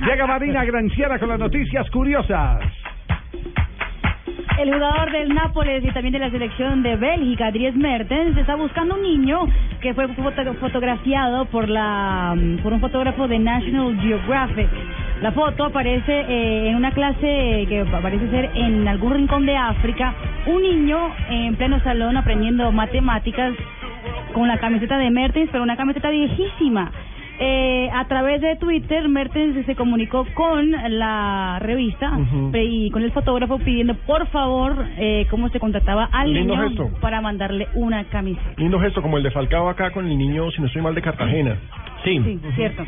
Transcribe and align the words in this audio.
Llega 0.00 0.26
Marina 0.26 0.64
Granciera 0.64 1.18
con 1.18 1.28
las 1.28 1.38
noticias 1.38 1.88
curiosas. 1.90 2.62
El 4.58 4.72
jugador 4.72 5.12
del 5.12 5.34
Nápoles 5.34 5.84
y 5.84 5.92
también 5.92 6.12
de 6.12 6.18
la 6.18 6.30
selección 6.30 6.82
de 6.82 6.96
Bélgica, 6.96 7.50
Dries 7.50 7.76
Mertens, 7.76 8.36
está 8.36 8.56
buscando 8.56 8.94
un 8.94 9.02
niño 9.02 9.40
que 9.80 9.92
fue 9.92 10.08
foto 10.08 10.54
fotografiado 10.54 11.44
por 11.46 11.68
la 11.68 12.34
por 12.62 12.72
un 12.72 12.80
fotógrafo 12.80 13.28
de 13.28 13.38
National 13.38 13.98
Geographic. 14.00 14.68
La 15.20 15.32
foto 15.32 15.64
aparece 15.64 16.12
eh, 16.12 16.70
en 16.70 16.76
una 16.76 16.92
clase 16.92 17.66
que 17.68 17.86
parece 18.02 18.28
ser 18.30 18.50
en 18.54 18.88
algún 18.88 19.14
rincón 19.14 19.44
de 19.44 19.56
África, 19.56 20.14
un 20.46 20.62
niño 20.62 21.10
en 21.28 21.56
pleno 21.56 21.78
salón 21.80 22.16
aprendiendo 22.16 22.72
matemáticas 22.72 23.52
con 24.32 24.48
la 24.48 24.58
camiseta 24.58 24.96
de 24.96 25.10
Mertens, 25.10 25.50
pero 25.52 25.62
una 25.62 25.76
camiseta 25.76 26.08
viejísima. 26.08 26.90
Eh, 27.42 27.88
a 27.90 28.04
través 28.06 28.42
de 28.42 28.56
Twitter, 28.56 29.08
Mertens 29.08 29.64
se 29.64 29.74
comunicó 29.74 30.26
con 30.34 30.70
la 30.70 31.58
revista 31.60 32.12
y 32.52 32.90
con 32.90 33.02
el 33.02 33.12
fotógrafo 33.12 33.58
pidiendo 33.58 33.94
por 34.06 34.26
favor 34.26 34.76
eh, 34.98 35.26
cómo 35.30 35.48
se 35.48 35.58
contrataba 35.58 36.10
al 36.12 36.34
Lindo 36.34 36.54
niño 36.54 36.68
gesto. 36.68 37.00
para 37.00 37.22
mandarle 37.22 37.66
una 37.74 38.04
camiseta. 38.04 38.52
Lindo 38.58 38.78
gesto, 38.78 39.00
como 39.00 39.16
el 39.16 39.22
de 39.22 39.30
Falcao 39.30 39.70
acá 39.70 39.90
con 39.90 40.06
el 40.06 40.18
niño, 40.18 40.50
si 40.50 40.60
no 40.60 40.66
estoy 40.66 40.82
mal, 40.82 40.94
de 40.94 41.00
Cartagena. 41.00 41.56
Sí. 42.04 42.20
Sí, 42.22 42.40
cierto. 42.56 42.84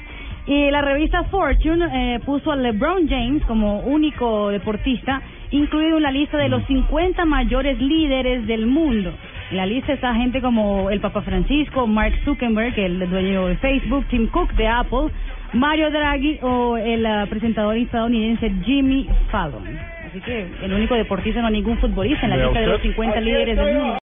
Y 0.47 0.71
la 0.71 0.83
revista 0.83 1.25
Fortune 1.25 1.87
eh, 2.17 2.21
puso 2.21 2.53
a 2.53 2.57
LeBron 2.57 3.09
James 3.09 3.43
como 3.47 3.81
único 3.81 4.51
deportista 4.51 5.23
incluido 5.51 5.98
en 5.98 6.03
la 6.03 6.11
lista 6.11 6.37
de 6.39 6.48
los 6.48 6.65
50 6.67 7.25
mayores 7.25 7.79
líderes 7.79 8.47
del 8.47 8.67
mundo. 8.67 9.13
En 9.53 9.58
la 9.58 9.67
lista 9.67 9.92
está 9.92 10.14
gente 10.14 10.41
como 10.41 10.89
el 10.89 10.98
Papa 11.00 11.20
Francisco, 11.20 11.86
Mark 11.86 12.14
Zuckerberg, 12.25 12.72
el 12.78 13.11
dueño 13.11 13.48
de 13.48 13.56
Facebook, 13.58 14.06
Tim 14.08 14.27
Cook 14.28 14.50
de 14.55 14.67
Apple, 14.67 15.11
Mario 15.53 15.91
Draghi 15.91 16.39
o 16.41 16.78
el 16.78 17.05
ah, 17.05 17.27
presentador 17.28 17.77
estadounidense 17.77 18.50
Jimmy 18.64 19.06
Fallon. 19.30 19.62
Así 20.08 20.20
que 20.20 20.47
el 20.62 20.73
único 20.73 20.95
deportista 20.95 21.42
no 21.42 21.50
ningún 21.50 21.77
futbolista 21.77 22.25
en 22.25 22.30
la 22.30 22.36
lista 22.47 22.61
de 22.61 22.67
los 22.67 22.77
usted. 22.77 22.89
50 22.92 23.20
líderes 23.20 23.56
del 23.58 23.75
mundo. 23.75 23.98